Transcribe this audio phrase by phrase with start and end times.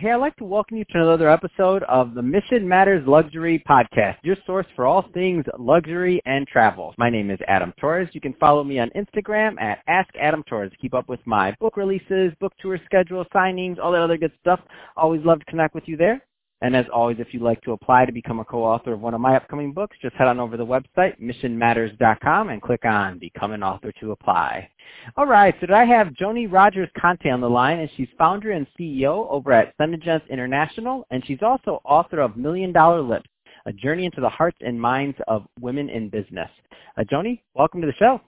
[0.00, 4.16] Hey, I'd like to welcome you to another episode of the Mission Matters Luxury Podcast,
[4.22, 6.94] your source for all things luxury and travel.
[6.96, 8.08] My name is Adam Torres.
[8.14, 10.72] You can follow me on Instagram at Ask Adam Torres.
[10.80, 14.60] Keep up with my book releases, book tour schedule, signings, all that other good stuff.
[14.96, 16.22] Always love to connect with you there.
[16.62, 19.20] And as always, if you'd like to apply to become a co-author of one of
[19.20, 23.52] my upcoming books, just head on over to the website, missionmatters.com, and click on Become
[23.52, 24.68] an Author to apply.
[25.16, 28.66] All right, so I have Joni Rogers Kante on the line, and she's founder and
[28.78, 33.30] CEO over at Senegence International, and she's also author of Million Dollar Lips,
[33.64, 36.50] A Journey into the Hearts and Minds of Women in Business.
[36.98, 38.20] Uh, Joni, welcome to the show.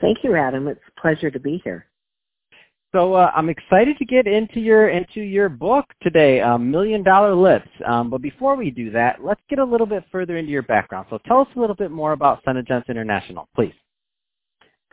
[0.00, 0.68] Thank you, Adam.
[0.68, 1.86] It's a pleasure to be here.
[2.92, 7.34] So uh, I'm excited to get into your into your book today, um, Million Dollar
[7.34, 7.68] Lips.
[7.86, 11.06] Um, but before we do that, let's get a little bit further into your background.
[11.08, 13.74] So tell us a little bit more about Senegence International, please.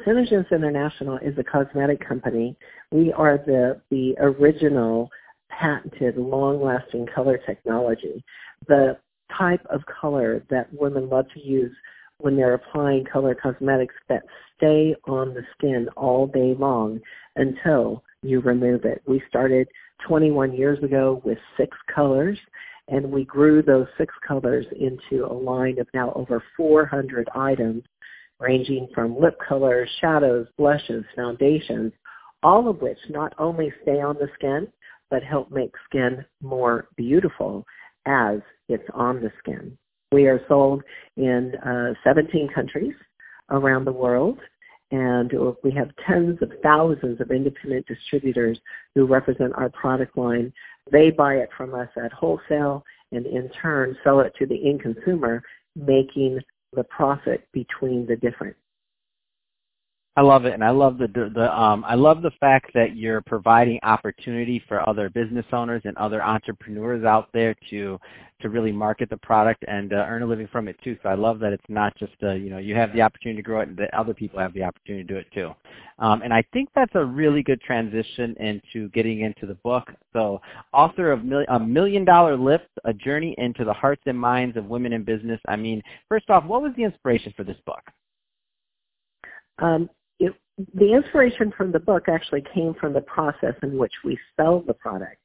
[0.05, 2.55] Senegence International is a cosmetic company.
[2.91, 5.09] We are the the original
[5.49, 8.23] patented long-lasting color technology.
[8.67, 8.97] The
[9.35, 11.71] type of color that women love to use
[12.19, 14.23] when they're applying color cosmetics that
[14.55, 16.99] stay on the skin all day long
[17.35, 19.01] until you remove it.
[19.05, 19.67] We started
[20.07, 22.37] 21 years ago with six colors
[22.87, 27.83] and we grew those six colors into a line of now over 400 items
[28.39, 31.91] ranging from lip colors, shadows, blushes, foundations,
[32.43, 34.67] all of which not only stay on the skin,
[35.09, 37.65] but help make skin more beautiful
[38.05, 39.77] as it's on the skin.
[40.11, 40.83] We are sold
[41.17, 42.93] in uh, 17 countries
[43.49, 44.39] around the world,
[44.91, 45.31] and
[45.63, 48.57] we have tens of thousands of independent distributors
[48.95, 50.53] who represent our product line.
[50.91, 54.81] They buy it from us at wholesale and in turn sell it to the end
[54.81, 55.43] consumer,
[55.75, 56.39] making
[56.73, 58.55] the profit between the different
[60.17, 63.21] I love it, and I love the the um I love the fact that you're
[63.21, 67.99] providing opportunity for other business owners and other entrepreneurs out there to
[68.41, 70.97] to really market the product and uh, earn a living from it too.
[71.03, 73.45] So I love that it's not just uh, you know you have the opportunity to
[73.45, 75.51] grow it, and that other people have the opportunity to do it too.
[75.99, 79.87] Um, and I think that's a really good transition into getting into the book.
[80.13, 80.41] So
[80.73, 84.65] author of Mil- a Million Dollar Lips: A Journey into the Hearts and Minds of
[84.65, 85.39] Women in Business.
[85.47, 87.83] I mean, first off, what was the inspiration for this book?
[89.59, 89.89] Um,
[90.73, 94.73] the inspiration from the book actually came from the process in which we sell the
[94.73, 95.17] product.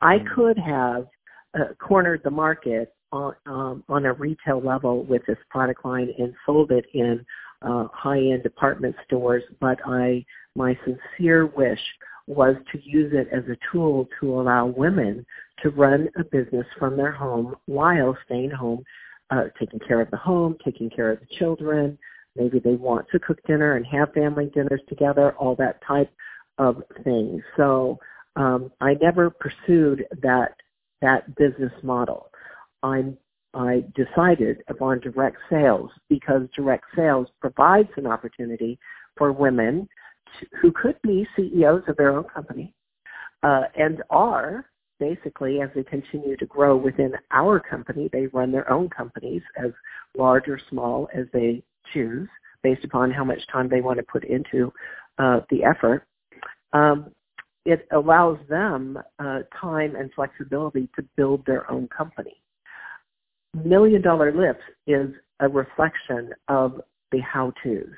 [0.00, 0.34] I mm.
[0.34, 1.06] could have
[1.54, 6.34] uh, cornered the market on, um, on a retail level with this product line and
[6.44, 7.24] sold it in
[7.62, 11.80] uh, high-end department stores, but I, my sincere wish
[12.26, 15.24] was to use it as a tool to allow women
[15.62, 18.84] to run a business from their home while staying home,
[19.30, 21.96] uh, taking care of the home, taking care of the children,
[22.36, 26.10] Maybe they want to cook dinner and have family dinners together, all that type
[26.58, 27.42] of thing.
[27.56, 27.98] So
[28.36, 30.54] um, I never pursued that
[31.02, 32.30] that business model.
[32.82, 33.04] I
[33.54, 38.78] I decided upon direct sales because direct sales provides an opportunity
[39.16, 39.88] for women
[40.38, 42.74] to, who could be CEOs of their own company
[43.42, 44.66] uh, and are
[44.98, 49.70] basically as they continue to grow within our company, they run their own companies as
[50.16, 52.28] large or small as they choose
[52.62, 54.72] based upon how much time they want to put into
[55.18, 56.06] uh, the effort.
[56.72, 57.12] Um,
[57.64, 62.40] it allows them uh, time and flexibility to build their own company.
[63.64, 65.10] Million Dollar Lips is
[65.40, 66.80] a reflection of
[67.10, 67.88] the how-tos.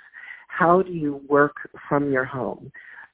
[0.49, 1.57] How do you work
[1.89, 2.71] from your home?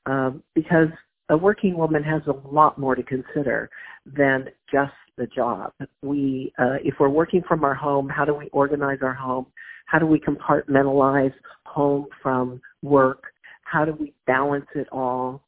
[0.07, 0.89] Um, because
[1.29, 3.71] a working woman has a lot more to consider
[4.07, 5.73] than just the job.
[6.03, 9.47] We, uh, if we're working from our home, how do we organize our home?
[9.87, 11.35] How do we compartmentalize
[11.67, 13.25] home from work?
[13.65, 15.43] How do we balance it all?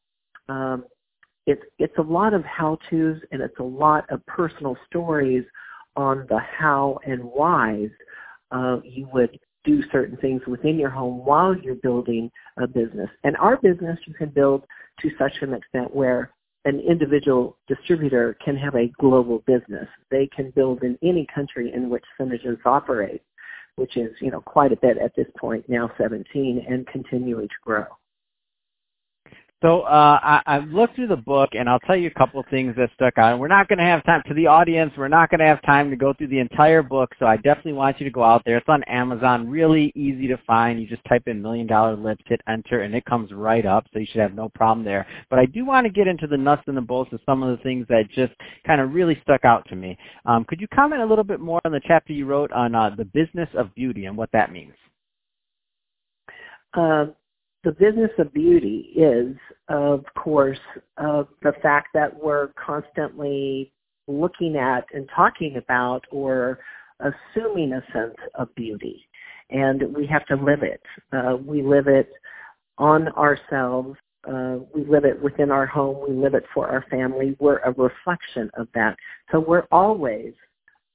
[0.48, 0.84] Um,
[1.46, 5.44] it's it's a lot of how-tos and it's a lot of personal stories
[5.96, 7.90] on the how and whys
[8.50, 13.10] uh, you would do certain things within your home while you're building a business.
[13.24, 14.64] And our business you can build
[15.00, 16.30] to such an extent where
[16.64, 19.88] an individual distributor can have a global business.
[20.10, 23.24] They can build in any country in which Senegence operates
[23.76, 27.54] which is, you know, quite a bit at this point, now 17, and continuing to
[27.64, 27.84] grow.
[29.66, 32.46] So uh, I, I've looked through the book, and I'll tell you a couple of
[32.46, 33.36] things that stuck out.
[33.40, 34.92] We're not going to have time to the audience.
[34.96, 37.10] We're not going to have time to go through the entire book.
[37.18, 38.58] So I definitely want you to go out there.
[38.58, 40.80] It's on Amazon, really easy to find.
[40.80, 43.86] You just type in Million Dollar Lips, hit enter, and it comes right up.
[43.92, 45.04] So you should have no problem there.
[45.30, 47.50] But I do want to get into the nuts and the bolts of some of
[47.50, 48.34] the things that just
[48.64, 49.98] kind of really stuck out to me.
[50.26, 52.90] Um, could you comment a little bit more on the chapter you wrote on uh,
[52.96, 54.74] the business of beauty and what that means?
[56.72, 57.06] Uh,
[57.66, 59.36] the business of beauty is,
[59.68, 60.58] of course,
[60.98, 63.72] uh, the fact that we're constantly
[64.06, 66.60] looking at and talking about or
[67.00, 69.04] assuming a sense of beauty.
[69.50, 70.80] And we have to live it.
[71.12, 72.08] Uh, we live it
[72.78, 73.98] on ourselves.
[74.22, 76.08] Uh, we live it within our home.
[76.08, 77.36] We live it for our family.
[77.40, 78.96] We're a reflection of that.
[79.32, 80.34] So we're always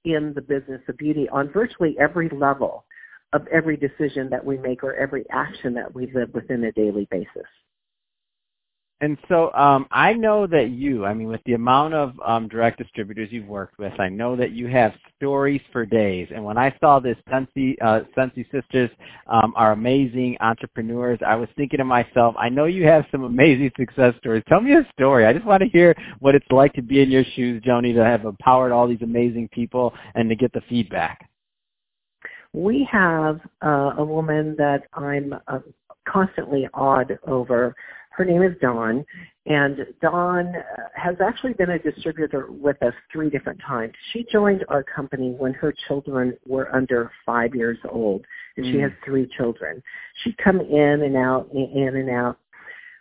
[0.06, 2.86] in the business of beauty on virtually every level
[3.34, 7.08] of every decision that we make or every action that we live within a daily
[7.10, 7.48] basis.
[9.02, 12.78] And so um, I know that you, I mean, with the amount of um, direct
[12.78, 16.28] distributors you've worked with, I know that you have stories for days.
[16.34, 18.92] And when I saw this, Scentsy, uh, Scentsy Sisters
[19.26, 21.18] um, are amazing entrepreneurs.
[21.26, 24.44] I was thinking to myself, I know you have some amazing success stories.
[24.48, 25.26] Tell me a story.
[25.26, 28.06] I just want to hear what it's like to be in your shoes, Joni, to
[28.06, 31.31] have empowered all these amazing people and to get the feedback.
[32.54, 35.60] We have uh, a woman that I'm uh,
[36.06, 37.76] constantly awed over
[38.12, 39.06] her name is Dawn,
[39.46, 43.94] and Dawn uh, has actually been a distributor with us three different times.
[44.12, 48.26] She joined our company when her children were under five years old,
[48.58, 48.72] and mm.
[48.72, 49.82] she has three children.
[50.24, 52.38] She'd come in and out, in and out.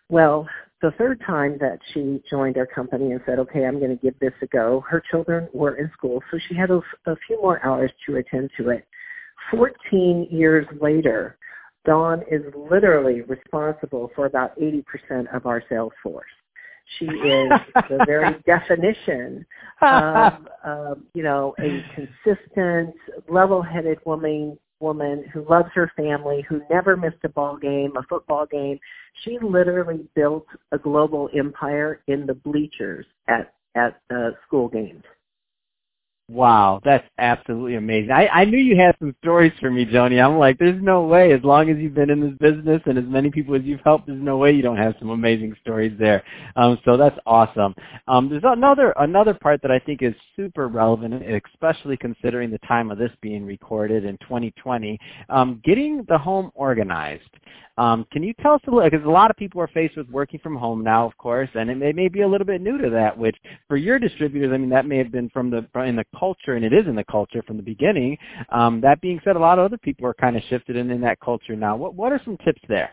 [0.08, 0.48] Well,
[0.80, 4.18] the third time that she joined our company and said, okay, I'm going to give
[4.20, 7.64] this a go, her children were in school, so she had a, a few more
[7.66, 8.86] hours to attend to it.
[9.50, 11.36] 14 years later,
[11.84, 16.26] Dawn is literally responsible for about 80% of our sales force.
[16.98, 17.50] She is
[17.88, 19.46] the very definition
[19.80, 20.32] of,
[20.64, 22.94] um, you know, a consistent,
[23.28, 28.44] level-headed woman, woman who loves her family, who never missed a ball game, a football
[28.46, 28.78] game.
[29.24, 35.04] She literally built a global empire in the bleachers at at uh, school games.
[36.30, 38.12] Wow, that's absolutely amazing.
[38.12, 40.24] I, I knew you had some stories for me, Joni.
[40.24, 43.04] I'm like, there's no way, as long as you've been in this business and as
[43.04, 46.22] many people as you've helped, there's no way you don't have some amazing stories there.
[46.54, 47.74] Um, so that's awesome.
[48.06, 51.14] Um, there's another another part that I think is super relevant,
[51.52, 55.00] especially considering the time of this being recorded in 2020.
[55.30, 57.28] Um, getting the home organized.
[57.80, 60.06] Um, can you tell us a little, because a lot of people are faced with
[60.10, 62.76] working from home now, of course, and it may, may be a little bit new
[62.76, 63.34] to that, which
[63.68, 66.64] for your distributors, I mean, that may have been from the, in the culture, and
[66.64, 68.18] it is in the culture from the beginning.
[68.50, 71.00] Um, that being said, a lot of other people are kind of shifted in, in
[71.00, 71.74] that culture now.
[71.74, 72.90] What, what are some tips there?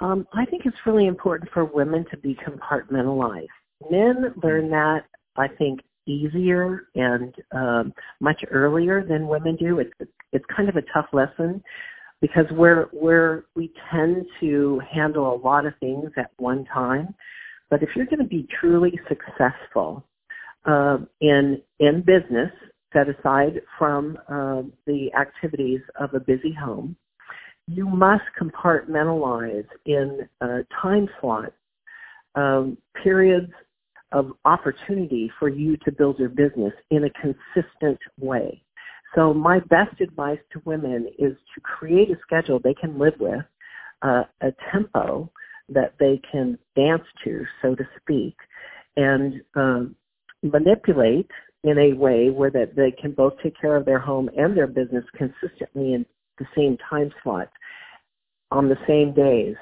[0.00, 3.48] Um, I think it's really important for women to be compartmentalized.
[3.90, 5.06] Men learn that,
[5.36, 9.80] I think, easier and um, much earlier than women do.
[9.80, 9.92] It's
[10.32, 11.62] it's kind of a tough lesson
[12.20, 17.14] because we're we're we tend to handle a lot of things at one time.
[17.70, 20.04] But if you're going to be truly successful
[20.64, 22.50] uh, in in business,
[22.92, 26.96] set aside from uh, the activities of a busy home,
[27.66, 31.52] you must compartmentalize in uh, time slots
[32.34, 33.52] um, periods
[34.12, 38.62] of opportunity for you to build your business in a consistent way.
[39.14, 43.44] So my best advice to women is to create a schedule they can live with,
[44.02, 45.30] uh, a tempo
[45.70, 48.36] that they can dance to, so to speak,
[48.96, 49.94] and um,
[50.42, 51.30] manipulate
[51.64, 54.66] in a way where that they can both take care of their home and their
[54.66, 56.06] business consistently in
[56.38, 57.50] the same time slot
[58.50, 59.56] on the same days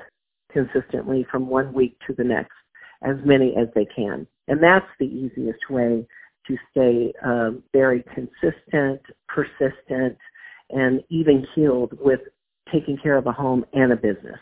[0.53, 2.53] consistently from one week to the next,
[3.03, 4.27] as many as they can.
[4.49, 6.07] And that's the easiest way
[6.49, 10.17] to stay um, very consistent, persistent,
[10.71, 12.21] and even keeled with
[12.73, 14.39] taking care of a home and a business.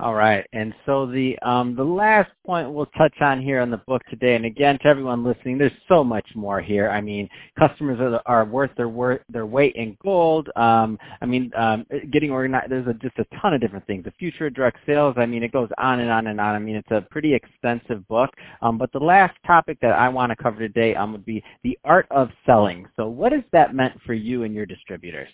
[0.00, 3.76] All right, and so the um, the last point we'll touch on here on the
[3.76, 6.90] book today, and again to everyone listening, there's so much more here.
[6.90, 10.48] I mean, customers are, are worth their worth their weight in gold.
[10.56, 12.72] Um, I mean, um, getting organized.
[12.72, 14.02] There's a, just a ton of different things.
[14.04, 15.14] The future of direct sales.
[15.18, 16.56] I mean, it goes on and on and on.
[16.56, 18.30] I mean, it's a pretty extensive book.
[18.60, 21.78] Um, but the last topic that I want to cover today um, would be the
[21.84, 22.88] art of selling.
[22.96, 25.28] So, what has that meant for you and your distributors?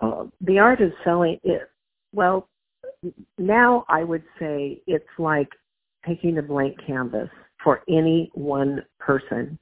[0.00, 1.40] Uh, the art of selling.
[1.42, 1.62] It,
[2.16, 2.48] well,
[3.38, 5.50] now I would say it's like
[6.06, 7.28] taking a blank canvas
[7.62, 9.58] for any one person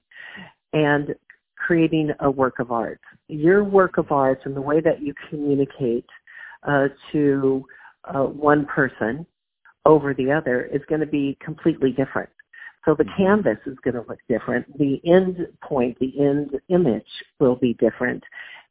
[0.72, 1.14] and
[1.56, 3.00] creating a work of art.
[3.28, 6.06] Your work of art and the way that you communicate
[6.66, 7.64] uh, to
[8.04, 9.26] uh, one person
[9.84, 12.30] over the other is going to be completely different.
[12.84, 13.22] So the mm-hmm.
[13.22, 14.66] canvas is going to look different.
[14.78, 17.02] The end point, the end image
[17.40, 18.22] will be different.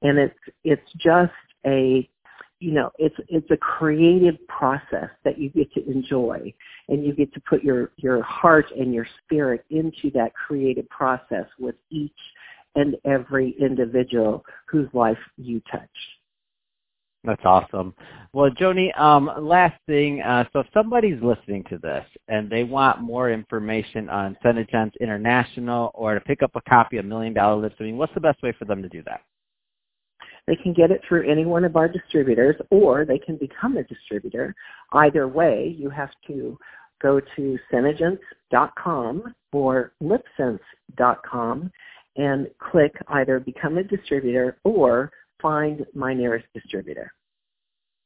[0.02, 1.34] And it's, it's just
[1.66, 2.08] a
[2.64, 6.54] you know, it's it's a creative process that you get to enjoy,
[6.88, 11.46] and you get to put your your heart and your spirit into that creative process
[11.60, 12.12] with each
[12.76, 15.90] and every individual whose life you touch.
[17.26, 17.94] That's awesome.
[18.32, 23.02] Well, Joni, um, last thing, uh, so if somebody's listening to this and they want
[23.02, 27.74] more information on Senegence International or to pick up a copy of Million Dollar Lip
[27.78, 29.22] Swimming, what's the best way for them to do that?
[30.48, 33.84] They can get it through any one of our distributors or they can become a
[33.84, 34.54] distributor.
[34.92, 36.58] Either way, you have to
[37.02, 41.72] go to Senegence.com or Lipsense.com
[42.16, 47.14] and click either Become a Distributor or Find My Nearest Distributor.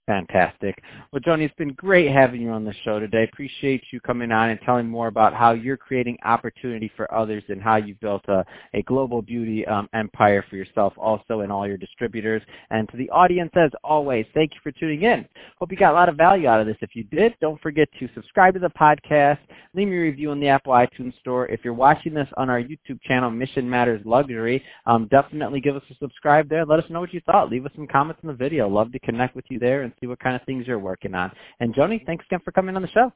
[0.08, 0.82] Fantastic.
[1.12, 3.26] Well, Joni, it's been great having you on the show today.
[3.26, 7.62] Appreciate you coming on and telling more about how you're creating opportunity for others and
[7.62, 11.76] how you've built a, a global beauty um, empire for yourself also and all your
[11.76, 12.42] distributors.
[12.70, 15.28] And to the audience, as always, thank you for tuning in.
[15.60, 16.78] Hope you got a lot of value out of this.
[16.80, 19.40] If you did, don't forget to subscribe to the podcast,
[19.74, 21.48] leave me a review on the Apple iTunes Store.
[21.48, 25.84] If you're watching this on our YouTube channel, Mission Matters Luxury, um, definitely give us
[25.92, 26.66] a subscribe there.
[26.66, 27.52] Let us know what you thought.
[27.52, 28.70] Leave us some comments in the video.
[28.70, 31.32] Love to connect with you there and see what kind of things you're working on.
[31.60, 33.12] And Joni, thanks again for coming on the show.